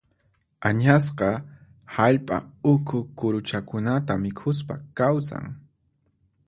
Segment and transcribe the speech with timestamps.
[0.69, 1.27] Añasqa
[1.97, 2.39] hallp'a
[2.73, 5.45] ukhu kuruchakunata mikhuspa kawsan.